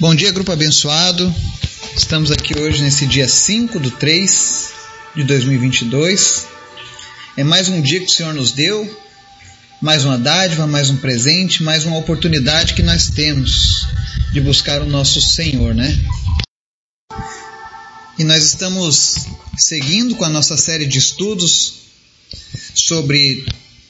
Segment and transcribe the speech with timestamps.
[0.00, 1.30] Bom dia, grupo abençoado.
[1.94, 4.70] Estamos aqui hoje nesse dia 5 do 3
[5.14, 6.46] de 2022.
[7.36, 8.98] É mais um dia que o Senhor nos deu,
[9.78, 13.86] mais uma dádiva, mais um presente, mais uma oportunidade que nós temos
[14.32, 15.94] de buscar o nosso Senhor, né?
[18.18, 19.16] E nós estamos
[19.58, 21.74] seguindo com a nossa série de estudos
[22.74, 23.44] sobre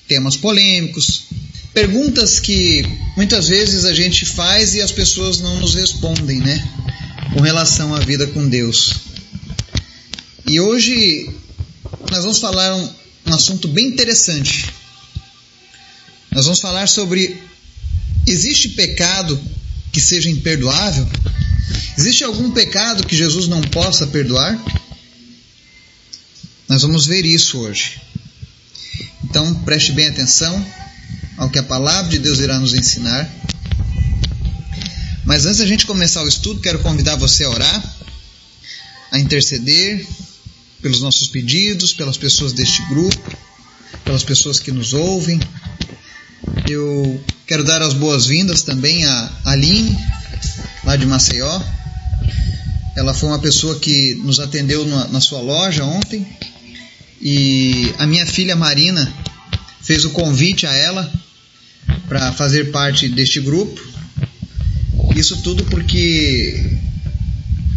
[0.08, 1.28] temas polêmicos,
[1.72, 2.82] perguntas que
[3.16, 6.68] muitas vezes a gente faz e as pessoas não nos respondem, né?
[7.32, 8.94] Com relação à vida com Deus.
[10.46, 11.30] E hoje
[12.10, 12.90] nós vamos falar um,
[13.26, 14.66] um assunto bem interessante.
[16.32, 17.40] Nós vamos falar sobre
[18.26, 19.40] existe pecado
[19.92, 21.08] que seja imperdoável?
[21.96, 24.58] Existe algum pecado que Jesus não possa perdoar?
[26.68, 28.00] Nós vamos ver isso hoje.
[29.24, 30.64] Então preste bem atenção
[31.40, 33.26] ao que a palavra de Deus irá nos ensinar.
[35.24, 37.96] Mas antes da gente começar o estudo, quero convidar você a orar,
[39.10, 40.06] a interceder
[40.82, 43.38] pelos nossos pedidos, pelas pessoas deste grupo,
[44.04, 45.40] pelas pessoas que nos ouvem.
[46.68, 49.98] Eu quero dar as boas-vindas também a Aline,
[50.84, 51.58] lá de Maceió.
[52.94, 56.26] Ela foi uma pessoa que nos atendeu na, sua loja ontem.
[57.18, 59.10] E a minha filha Marina
[59.80, 61.10] fez o convite a ela
[62.10, 63.80] para fazer parte deste grupo.
[65.14, 66.76] Isso tudo porque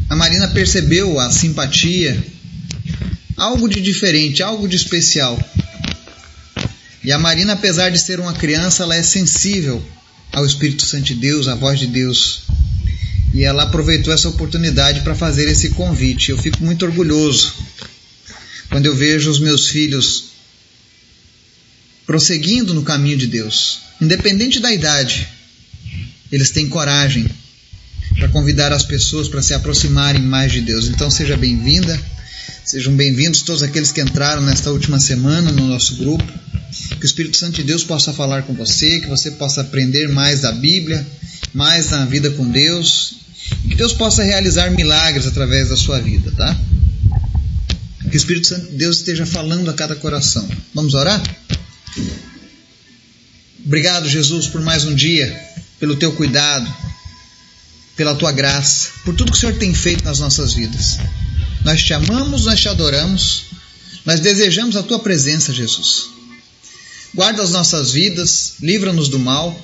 [0.09, 2.19] a Marina percebeu a simpatia,
[3.37, 5.37] algo de diferente, algo de especial.
[7.03, 9.85] E a Marina, apesar de ser uma criança, ela é sensível
[10.31, 12.41] ao Espírito Santo de Deus, à voz de Deus.
[13.35, 16.31] E ela aproveitou essa oportunidade para fazer esse convite.
[16.31, 17.53] Eu fico muito orgulhoso
[18.67, 20.29] quando eu vejo os meus filhos
[22.07, 25.27] prosseguindo no caminho de Deus independente da idade,
[26.31, 27.25] eles têm coragem
[28.17, 30.87] para convidar as pessoas para se aproximarem mais de Deus.
[30.87, 31.99] Então seja bem-vinda,
[32.65, 36.23] sejam bem-vindos todos aqueles que entraram nesta última semana no nosso grupo.
[36.99, 40.41] Que o Espírito Santo de Deus possa falar com você, que você possa aprender mais
[40.41, 41.05] da Bíblia,
[41.53, 43.15] mais na vida com Deus,
[43.65, 46.59] e que Deus possa realizar milagres através da sua vida, tá?
[48.09, 50.47] Que o Espírito Santo de Deus esteja falando a cada coração.
[50.73, 51.21] Vamos orar?
[53.65, 55.33] Obrigado, Jesus, por mais um dia,
[55.79, 56.69] pelo teu cuidado,
[57.95, 60.97] pela tua graça, por tudo que o Senhor tem feito nas nossas vidas.
[61.63, 63.43] Nós te amamos, nós te adoramos,
[64.05, 66.09] nós desejamos a tua presença, Jesus.
[67.15, 69.57] Guarda as nossas vidas, livra-nos do mal.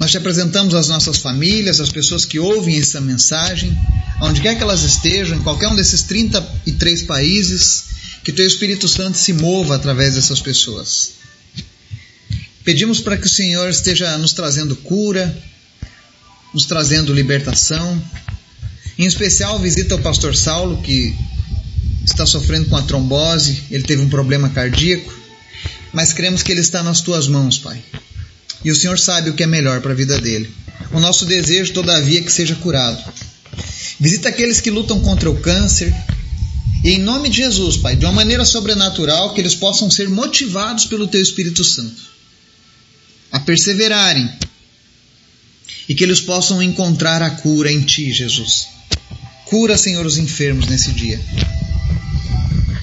[0.00, 3.78] Nós te apresentamos as nossas famílias, as pessoas que ouvem essa mensagem,
[4.22, 7.84] onde quer que elas estejam, em qualquer um desses 33 países,
[8.24, 11.19] que teu Espírito Santo se mova através dessas pessoas.
[12.62, 15.34] Pedimos para que o Senhor esteja nos trazendo cura,
[16.52, 18.00] nos trazendo libertação.
[18.98, 21.16] Em especial, visita o pastor Saulo, que
[22.04, 25.12] está sofrendo com a trombose, ele teve um problema cardíaco,
[25.92, 27.82] mas cremos que ele está nas tuas mãos, Pai.
[28.62, 30.50] E o Senhor sabe o que é melhor para a vida dele.
[30.92, 33.02] O nosso desejo, todavia, é que seja curado.
[33.98, 35.94] Visita aqueles que lutam contra o câncer.
[36.84, 40.84] E em nome de Jesus, Pai, de uma maneira sobrenatural, que eles possam ser motivados
[40.84, 42.19] pelo Teu Espírito Santo
[43.30, 44.30] a perseverarem
[45.88, 48.68] e que eles possam encontrar a cura em Ti, Jesus.
[49.46, 51.20] Cura, Senhor, os enfermos nesse dia.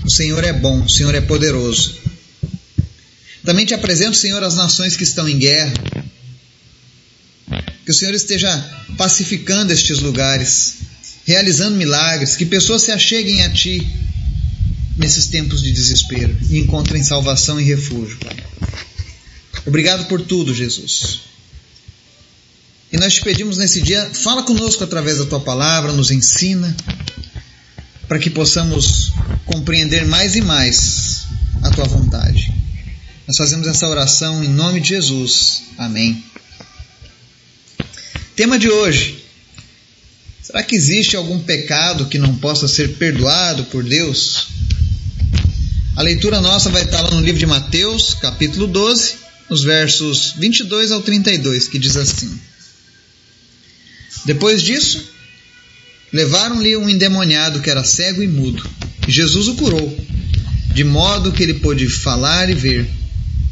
[0.04, 1.96] O Senhor é bom, o Senhor é poderoso.
[3.46, 5.74] Também te apresento, Senhor, as nações que estão em guerra.
[7.86, 8.52] Que o Senhor esteja
[8.98, 10.76] pacificando estes lugares,
[11.26, 13.88] realizando milagres, que pessoas se acheguem a Ti
[14.98, 18.36] nesses tempos de desespero e encontrem salvação e refúgio, Pai.
[19.68, 21.20] Obrigado por tudo, Jesus.
[22.90, 26.74] E nós te pedimos nesse dia, fala conosco através da tua palavra, nos ensina,
[28.08, 29.12] para que possamos
[29.46, 31.26] compreender mais e mais
[31.62, 32.54] a tua vontade.
[33.28, 35.64] Nós fazemos essa oração em nome de Jesus.
[35.78, 36.24] Amém.
[38.38, 39.22] Tema de hoje:
[40.42, 44.48] será que existe algum pecado que não possa ser perdoado por Deus?
[45.98, 50.92] A leitura nossa vai estar lá no livro de Mateus, capítulo 12, nos versos 22
[50.92, 52.30] ao 32, que diz assim:
[54.26, 55.04] Depois disso,
[56.12, 58.68] levaram-lhe um endemoniado que era cego e mudo,
[59.08, 59.98] e Jesus o curou,
[60.74, 62.88] de modo que ele pôde falar e ver.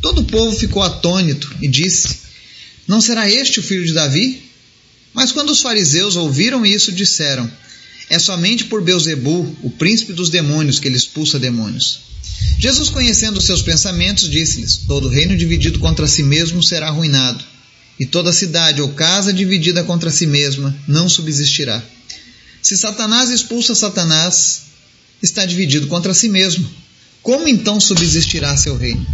[0.02, 2.20] Todo o povo ficou atônito e disse:
[2.88, 4.44] Não será este o filho de Davi?
[5.14, 7.50] Mas quando os fariseus ouviram isso, disseram:
[8.10, 12.02] É somente por Beuzebu, o príncipe dos demônios, que ele expulsa demônios.
[12.58, 17.44] Jesus, conhecendo os seus pensamentos, disse-lhes: Todo reino dividido contra si mesmo será arruinado,
[18.00, 21.84] e toda cidade ou casa dividida contra si mesma não subsistirá.
[22.62, 24.64] Se Satanás expulsa Satanás,
[25.22, 26.70] está dividido contra si mesmo.
[27.22, 29.06] Como então subsistirá seu reino?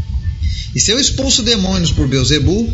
[0.76, 2.74] E se eu expulso demônios por Beuzebu,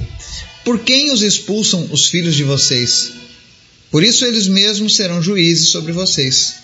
[0.64, 3.12] por quem os expulsam os filhos de vocês?
[3.90, 6.56] Por isso eles mesmos serão juízes sobre vocês.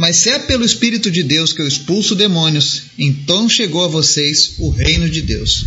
[0.00, 4.52] Mas se é pelo Espírito de Deus que eu expulso demônios, então chegou a vocês
[4.56, 5.66] o reino de Deus.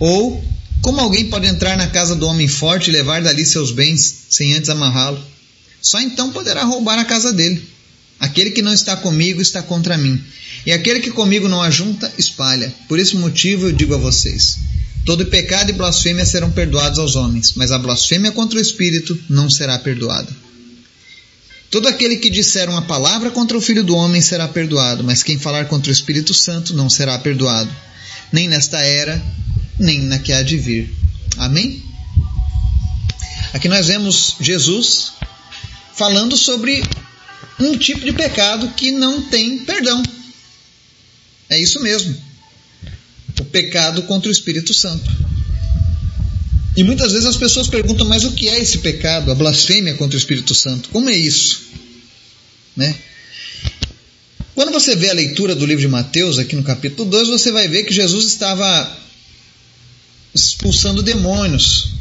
[0.00, 0.44] Ou,
[0.82, 4.54] como alguém pode entrar na casa do homem forte e levar dali seus bens sem
[4.54, 5.24] antes amarrá-lo?
[5.80, 7.62] Só então poderá roubar a casa dele.
[8.18, 10.20] Aquele que não está comigo está contra mim,
[10.66, 12.74] e aquele que comigo não ajunta, espalha.
[12.88, 14.58] Por esse motivo eu digo a vocês:
[15.04, 19.48] todo pecado e blasfêmia serão perdoados aos homens, mas a blasfêmia contra o Espírito não
[19.48, 20.45] será perdoada.
[21.70, 25.38] Todo aquele que disser uma palavra contra o Filho do Homem será perdoado, mas quem
[25.38, 27.70] falar contra o Espírito Santo não será perdoado,
[28.32, 29.22] nem nesta era,
[29.78, 30.94] nem na que há de vir.
[31.36, 31.82] Amém?
[33.52, 35.12] Aqui nós vemos Jesus
[35.94, 36.82] falando sobre
[37.58, 40.02] um tipo de pecado que não tem perdão.
[41.48, 42.16] É isso mesmo.
[43.40, 45.10] O pecado contra o Espírito Santo.
[46.76, 50.14] E muitas vezes as pessoas perguntam, mas o que é esse pecado, a blasfêmia contra
[50.14, 50.90] o Espírito Santo?
[50.90, 51.62] Como é isso?
[52.76, 52.94] Né?
[54.54, 57.66] Quando você vê a leitura do livro de Mateus, aqui no capítulo 2, você vai
[57.66, 58.98] ver que Jesus estava
[60.34, 61.92] expulsando demônios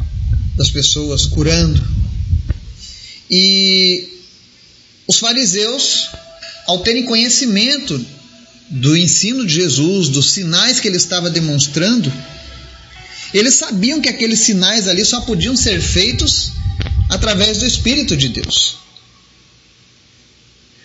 [0.57, 1.81] das pessoas, curando.
[3.31, 4.07] E
[5.07, 6.09] os fariseus,
[6.67, 8.05] ao terem conhecimento
[8.69, 12.11] do ensino de Jesus, dos sinais que ele estava demonstrando,
[13.37, 16.53] eles sabiam que aqueles sinais ali só podiam ser feitos
[17.09, 18.77] através do Espírito de Deus.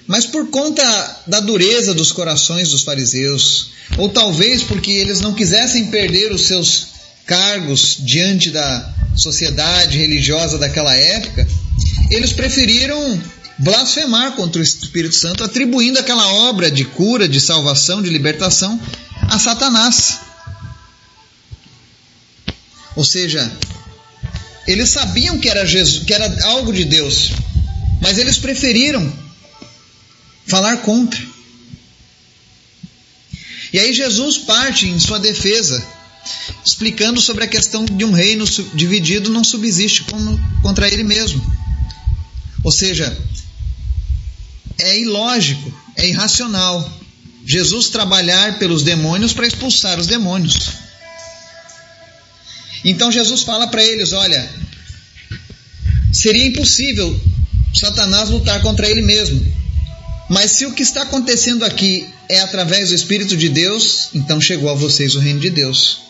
[0.05, 5.87] Mas por conta da dureza dos corações dos fariseus, ou talvez porque eles não quisessem
[5.93, 6.88] perder os seus
[7.25, 11.47] cargos diante da sociedade religiosa daquela época,
[12.11, 13.23] eles preferiram
[13.58, 18.81] blasfemar contra o Espírito Santo, atribuindo aquela obra de cura, de salvação, de libertação
[19.29, 20.30] a Satanás.
[22.96, 23.50] Ou seja,
[24.66, 27.31] eles sabiam que era Jesus, que era algo de Deus,
[28.00, 29.12] mas eles preferiram
[30.46, 31.20] falar contra.
[33.72, 35.84] E aí Jesus parte em sua defesa,
[36.66, 38.44] explicando sobre a questão de um reino
[38.75, 40.04] dividido não subsiste
[40.62, 41.40] contra ele mesmo.
[42.64, 43.16] Ou seja,
[44.78, 47.00] é ilógico, é irracional
[47.46, 50.70] Jesus trabalhar pelos demônios para expulsar os demônios.
[52.85, 54.50] Então Jesus fala para eles: olha,
[56.12, 57.21] seria impossível
[57.75, 59.61] Satanás lutar contra ele mesmo.
[60.29, 64.71] Mas se o que está acontecendo aqui é através do Espírito de Deus, então chegou
[64.71, 66.00] a vocês o reino de Deus.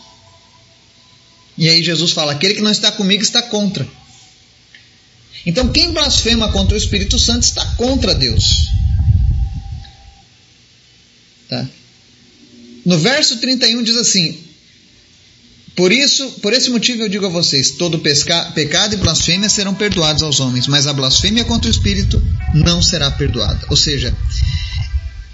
[1.57, 3.87] E aí Jesus fala: aquele que não está comigo está contra.
[5.45, 8.67] Então, quem blasfema contra o Espírito Santo está contra Deus.
[11.49, 11.67] Tá?
[12.85, 14.37] No verso 31 diz assim:
[15.75, 19.73] Por isso, por esse motivo eu digo a vocês: todo pesca, pecado e blasfêmia serão
[19.73, 22.21] perdoados aos homens, mas a blasfêmia contra o Espírito
[22.53, 23.65] não será perdoada.
[23.69, 24.15] Ou seja,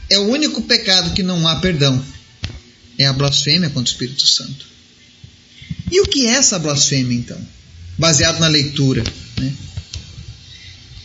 [0.09, 2.03] é o único pecado que não há perdão.
[2.97, 4.65] É a blasfêmia contra o Espírito Santo.
[5.91, 7.39] E o que é essa blasfêmia, então?
[7.97, 9.03] Baseado na leitura.
[9.39, 9.53] Né?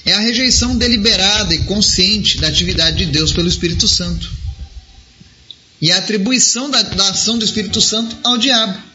[0.04, 4.30] é a rejeição deliberada e consciente da atividade de Deus pelo Espírito Santo
[5.80, 8.91] e a atribuição da, da ação do Espírito Santo ao diabo.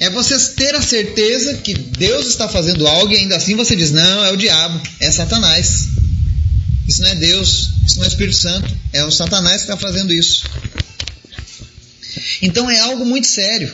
[0.00, 3.90] É você ter a certeza que Deus está fazendo algo e ainda assim você diz:
[3.90, 5.88] não, é o diabo, é Satanás.
[6.86, 10.12] Isso não é Deus, isso não é Espírito Santo, é o Satanás que está fazendo
[10.12, 10.44] isso.
[12.40, 13.72] Então é algo muito sério.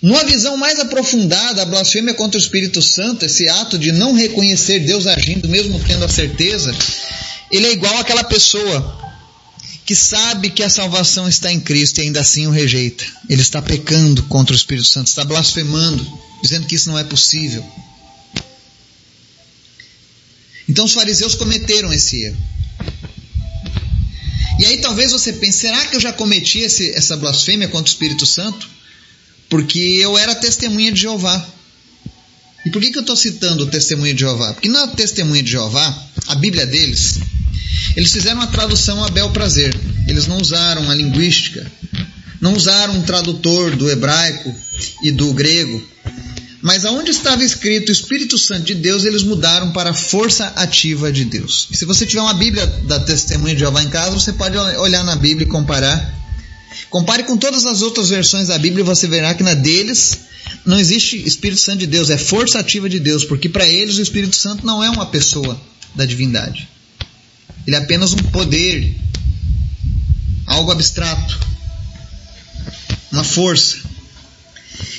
[0.00, 4.80] Numa visão mais aprofundada, a blasfêmia contra o Espírito Santo, esse ato de não reconhecer
[4.80, 6.72] Deus agindo, mesmo tendo a certeza,
[7.50, 9.07] ele é igual àquela pessoa
[9.88, 13.06] que sabe que a salvação está em Cristo e ainda assim o rejeita.
[13.26, 16.06] Ele está pecando contra o Espírito Santo, está blasfemando,
[16.42, 17.66] dizendo que isso não é possível.
[20.68, 22.36] Então os fariseus cometeram esse erro.
[24.58, 27.94] E aí talvez você pense: será que eu já cometi esse, essa blasfêmia contra o
[27.94, 28.68] Espírito Santo?
[29.48, 31.48] Porque eu era testemunha de Jeová.
[32.66, 34.52] E por que, que eu estou citando o testemunho de Jeová?
[34.52, 37.20] Porque na testemunha de Jeová, a Bíblia deles,
[37.96, 39.78] eles fizeram uma tradução a bel prazer.
[40.06, 41.70] Eles não usaram a linguística,
[42.40, 44.54] não usaram um tradutor do hebraico
[45.02, 45.82] e do grego.
[46.60, 51.24] Mas aonde estava escrito Espírito Santo de Deus, eles mudaram para a força ativa de
[51.24, 51.68] Deus.
[51.70, 55.04] E se você tiver uma Bíblia da Testemunha de Jeová em casa, você pode olhar
[55.04, 56.18] na Bíblia e comparar
[56.90, 60.18] Compare com todas as outras versões da Bíblia e você verá que na deles
[60.64, 64.02] não existe Espírito Santo de Deus, é força ativa de Deus, porque para eles o
[64.02, 65.60] Espírito Santo não é uma pessoa
[65.94, 66.68] da divindade.
[67.68, 68.96] Ele é apenas um poder,
[70.46, 71.38] algo abstrato,
[73.12, 73.76] uma força.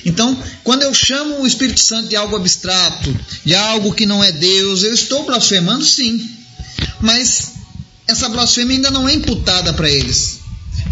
[0.05, 4.31] Então, quando eu chamo o Espírito Santo de algo abstrato, de algo que não é
[4.31, 6.29] Deus, eu estou blasfemando sim.
[7.01, 7.53] Mas
[8.07, 10.37] essa blasfêmia ainda não é imputada para eles.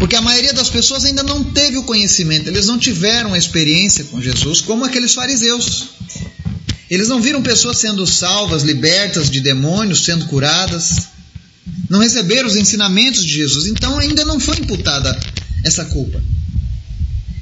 [0.00, 4.02] Porque a maioria das pessoas ainda não teve o conhecimento, eles não tiveram a experiência
[4.06, 5.90] com Jesus como aqueles fariseus.
[6.90, 11.17] Eles não viram pessoas sendo salvas, libertas de demônios, sendo curadas.
[11.88, 15.18] Não receberam os ensinamentos de Jesus, então ainda não foi imputada
[15.64, 16.22] essa culpa.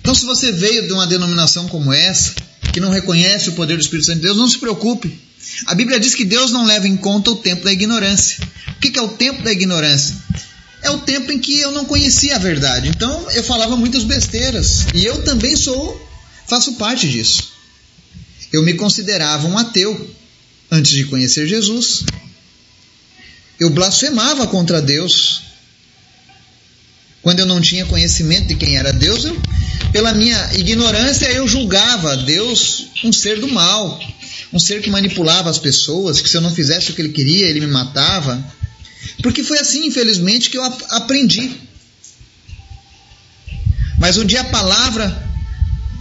[0.00, 2.34] Então, se você veio de uma denominação como essa,
[2.72, 5.18] que não reconhece o poder do Espírito Santo de Deus, não se preocupe.
[5.66, 8.38] A Bíblia diz que Deus não leva em conta o tempo da ignorância.
[8.68, 10.14] O que é o tempo da ignorância?
[10.82, 12.88] É o tempo em que eu não conhecia a verdade.
[12.88, 14.86] Então eu falava muitas besteiras.
[14.94, 16.00] E eu também sou,
[16.46, 17.48] faço parte disso.
[18.52, 20.14] Eu me considerava um ateu
[20.70, 22.04] antes de conhecer Jesus.
[23.58, 25.42] Eu blasfemava contra Deus.
[27.22, 29.40] Quando eu não tinha conhecimento de quem era Deus, eu
[29.96, 33.98] pela minha ignorância, eu julgava Deus um ser do mal,
[34.52, 37.46] um ser que manipulava as pessoas, que se eu não fizesse o que ele queria,
[37.46, 38.44] ele me matava.
[39.22, 41.50] Porque foi assim, infelizmente, que eu aprendi.
[43.98, 45.26] Mas um dia a palavra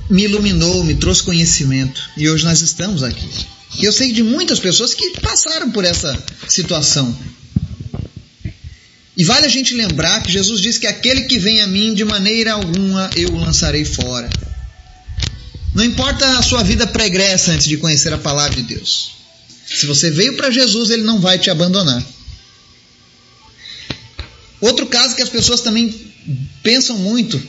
[0.10, 2.10] me iluminou, me trouxe conhecimento.
[2.18, 3.30] E hoje nós estamos aqui.
[3.80, 7.18] E eu sei de muitas pessoas que passaram por essa situação.
[9.18, 12.04] E vale a gente lembrar que Jesus disse que aquele que vem a mim, de
[12.04, 14.30] maneira alguma eu o lançarei fora.
[15.74, 19.12] Não importa a sua vida pregressa antes de conhecer a palavra de Deus.
[19.66, 22.04] Se você veio para Jesus, ele não vai te abandonar.
[24.62, 25.94] Outro caso que as pessoas também
[26.62, 27.42] pensam muito: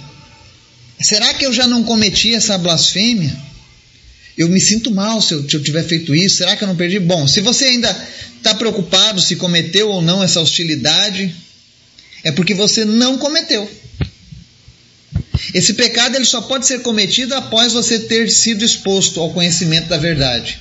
[1.00, 3.37] será que eu já não cometi essa blasfêmia?
[4.37, 6.37] Eu me sinto mal se eu, se eu tiver feito isso.
[6.37, 6.99] Será que eu não perdi?
[6.99, 11.35] Bom, se você ainda está preocupado se cometeu ou não essa hostilidade,
[12.26, 13.71] é porque você não cometeu.
[15.54, 19.97] Esse pecado ele só pode ser cometido após você ter sido exposto ao conhecimento da
[19.97, 20.61] verdade.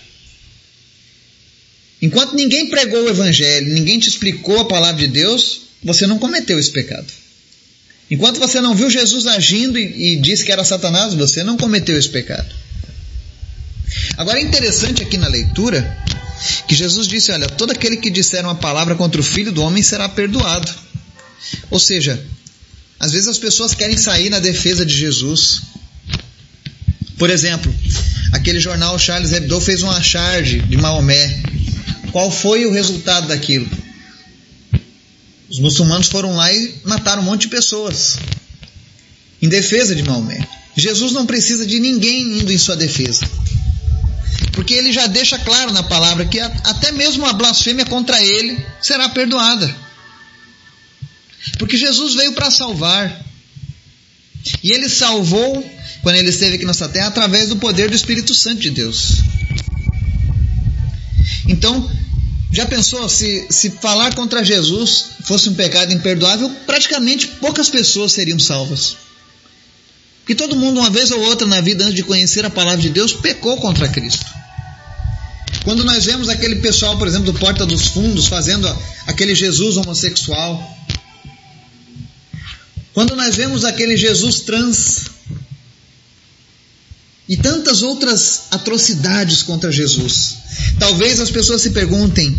[1.99, 6.59] Enquanto ninguém pregou o evangelho, ninguém te explicou a palavra de Deus, você não cometeu
[6.59, 7.07] esse pecado.
[8.11, 11.97] Enquanto você não viu Jesus agindo e, e disse que era Satanás, você não cometeu
[11.97, 12.53] esse pecado.
[14.17, 15.97] Agora é interessante aqui na leitura
[16.67, 19.81] que Jesus disse: Olha, todo aquele que disser uma palavra contra o filho do homem
[19.81, 20.85] será perdoado.
[21.69, 22.23] Ou seja,
[22.99, 25.61] às vezes as pessoas querem sair na defesa de Jesus.
[27.17, 27.73] Por exemplo,
[28.33, 31.43] aquele jornal Charles Hebdo fez uma charge de Maomé.
[32.11, 33.69] Qual foi o resultado daquilo?
[35.49, 38.17] Os muçulmanos foram lá e mataram um monte de pessoas
[39.41, 40.45] em defesa de Maomé.
[40.75, 43.29] Jesus não precisa de ninguém indo em sua defesa.
[44.51, 49.09] Porque ele já deixa claro na palavra que até mesmo a blasfêmia contra ele será
[49.09, 49.84] perdoada.
[51.57, 53.23] Porque Jesus veio para salvar.
[54.63, 55.63] E ele salvou,
[56.01, 59.15] quando ele esteve aqui nessa terra, através do poder do Espírito Santo de Deus.
[61.47, 61.89] Então,
[62.51, 68.39] já pensou se, se falar contra Jesus fosse um pecado imperdoável, praticamente poucas pessoas seriam
[68.39, 68.97] salvas.
[70.19, 72.89] Porque todo mundo, uma vez ou outra na vida, antes de conhecer a palavra de
[72.89, 74.25] Deus, pecou contra Cristo.
[75.63, 78.67] Quando nós vemos aquele pessoal, por exemplo, do Porta dos Fundos, fazendo
[79.05, 80.74] aquele Jesus homossexual,
[82.95, 85.07] quando nós vemos aquele Jesus trans
[87.27, 90.37] e tantas outras atrocidades contra Jesus,
[90.79, 92.33] talvez as pessoas se perguntem: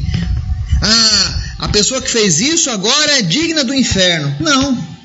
[0.81, 4.35] ah, a pessoa que fez isso agora é digna do inferno.
[4.41, 4.97] Não.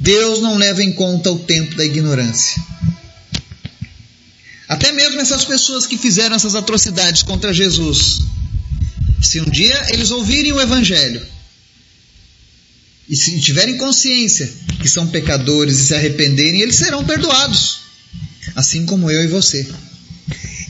[0.00, 2.60] Deus não leva em conta o tempo da ignorância.
[4.68, 8.18] Até mesmo essas pessoas que fizeram essas atrocidades contra Jesus,
[9.22, 11.24] se um dia eles ouvirem o Evangelho,
[13.08, 17.78] e se tiverem consciência que são pecadores e se arrependerem, eles serão perdoados,
[18.54, 19.66] assim como eu e você.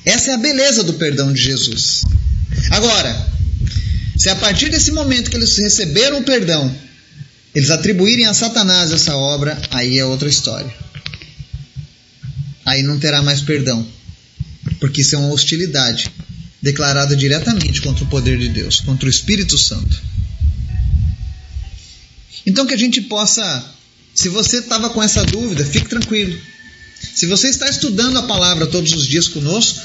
[0.04, 2.02] Essa é a beleza do perdão de Jesus.
[2.70, 3.32] Agora,
[4.18, 6.74] se a partir desse momento que eles receberam o perdão,
[7.54, 10.72] eles atribuírem a Satanás essa obra, aí é outra história.
[12.64, 13.86] Aí não terá mais perdão,
[14.78, 16.10] porque isso é uma hostilidade
[16.60, 20.02] declarada diretamente contra o poder de Deus, contra o Espírito Santo.
[22.46, 23.74] Então que a gente possa,
[24.14, 26.38] se você estava com essa dúvida, fique tranquilo.
[27.14, 29.80] Se você está estudando a palavra todos os dias conosco,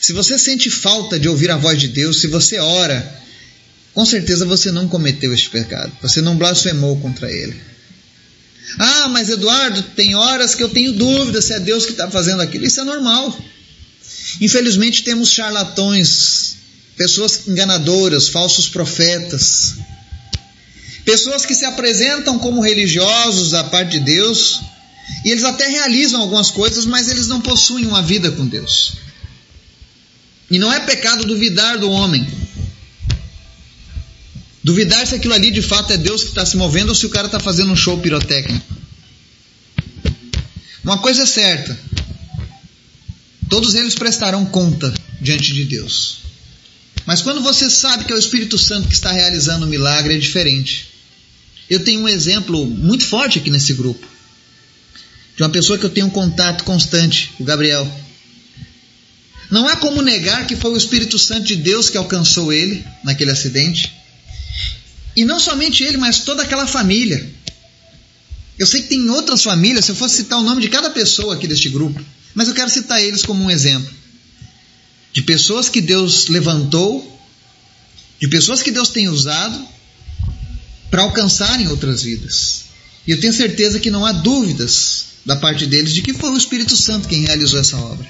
[0.00, 3.22] se você sente falta de ouvir a voz de Deus, se você ora,
[3.94, 7.54] com certeza você não cometeu este pecado, você não blasfemou contra ele.
[8.78, 12.40] Ah, mas Eduardo, tem horas que eu tenho dúvida se é Deus que está fazendo
[12.40, 12.66] aquilo.
[12.66, 13.36] Isso é normal.
[14.40, 16.56] Infelizmente temos charlatões,
[16.96, 19.74] pessoas enganadoras, falsos profetas,
[21.04, 24.60] pessoas que se apresentam como religiosos da parte de Deus
[25.24, 28.94] e eles até realizam algumas coisas, mas eles não possuem uma vida com Deus.
[30.50, 32.26] E não é pecado duvidar do homem.
[34.62, 37.10] Duvidar se aquilo ali de fato é Deus que está se movendo ou se o
[37.10, 38.74] cara está fazendo um show pirotécnico.
[40.84, 41.78] Uma coisa é certa:
[43.48, 46.29] todos eles prestarão conta diante de Deus.
[47.10, 50.16] Mas quando você sabe que é o Espírito Santo que está realizando o milagre, é
[50.16, 50.90] diferente.
[51.68, 54.06] Eu tenho um exemplo muito forte aqui nesse grupo
[55.36, 57.84] de uma pessoa que eu tenho um contato constante, o Gabriel.
[59.50, 63.32] Não há como negar que foi o Espírito Santo de Deus que alcançou ele naquele
[63.32, 63.92] acidente.
[65.16, 67.28] E não somente ele, mas toda aquela família.
[68.56, 71.34] Eu sei que tem outras famílias, se eu fosse citar o nome de cada pessoa
[71.34, 72.00] aqui deste grupo,
[72.36, 73.99] mas eu quero citar eles como um exemplo.
[75.12, 77.20] De pessoas que Deus levantou,
[78.20, 79.66] de pessoas que Deus tem usado
[80.90, 82.64] para alcançarem outras vidas.
[83.06, 86.36] E eu tenho certeza que não há dúvidas da parte deles de que foi o
[86.36, 88.08] Espírito Santo quem realizou essa obra.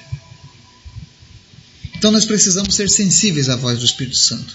[1.95, 4.53] Então nós precisamos ser sensíveis à voz do Espírito Santo.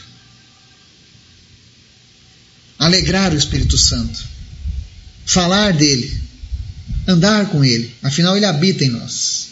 [2.79, 4.23] Alegrar o Espírito Santo.
[5.25, 6.21] Falar dele.
[7.07, 7.95] Andar com ele.
[8.03, 9.49] Afinal, ele habita em nós.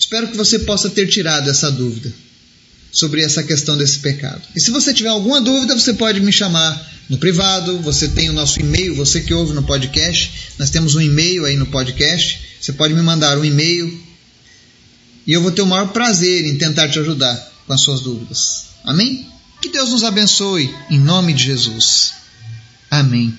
[0.00, 2.10] Espero que você possa ter tirado essa dúvida
[2.90, 4.40] sobre essa questão desse pecado.
[4.56, 8.32] E se você tiver alguma dúvida, você pode me chamar no privado, você tem o
[8.32, 12.72] nosso e-mail, você que ouve no podcast, nós temos um e-mail aí no podcast, você
[12.72, 14.02] pode me mandar um e-mail
[15.26, 18.68] e eu vou ter o maior prazer em tentar te ajudar com as suas dúvidas.
[18.82, 19.28] Amém?
[19.60, 22.14] Que Deus nos abençoe em nome de Jesus.
[22.90, 23.36] Amém.